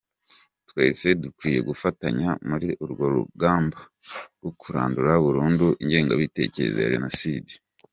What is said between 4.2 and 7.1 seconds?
rwo kurandura burundu ingengabitekerezo ya